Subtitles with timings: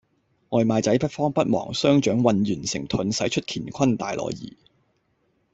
[0.49, 4.57] 外賣仔不慌不忙，雙掌渾圓成盾，使出乾坤大挪移